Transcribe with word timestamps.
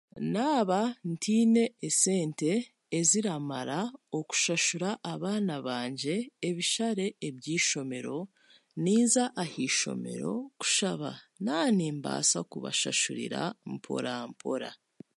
Naaba 0.33 0.81
ntiine 1.11 1.63
esente 1.87 2.51
eziramara 2.99 3.79
okushahura 4.19 4.89
abaana 5.13 5.55
bangye 5.67 6.15
ebishare 6.47 7.05
eby'eishomero, 7.27 8.17
ninza 8.83 9.23
ah'eishomero 9.43 10.33
kushaba 10.59 11.11
na'nimbaasa 11.45 12.39
kubashashuriira 12.51 13.41
mpora 13.73 14.13
mpora. 14.31 14.69